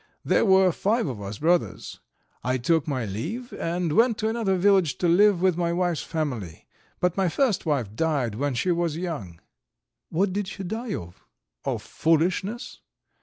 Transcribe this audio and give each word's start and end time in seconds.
There 0.25 0.45
were 0.45 0.71
five 0.71 1.05
of 1.05 1.21
us 1.21 1.37
brothers. 1.37 1.99
I 2.43 2.57
took 2.57 2.87
my 2.87 3.05
leave 3.05 3.53
and 3.53 3.93
went 3.93 4.17
to 4.17 4.29
another 4.29 4.55
village 4.57 4.97
to 4.97 5.07
live 5.07 5.43
with 5.43 5.57
my 5.57 5.71
wife's 5.71 6.01
family, 6.01 6.65
but 6.99 7.15
my 7.17 7.29
first 7.29 7.67
wife 7.67 7.95
died 7.95 8.33
when 8.33 8.55
she 8.55 8.71
was 8.71 8.97
young." 8.97 9.39
"What 10.09 10.33
did 10.33 10.47
she 10.47 10.63
die 10.63 10.95
of?" 10.95 11.23
"Of 11.65 11.83
foolishness. 11.83 12.79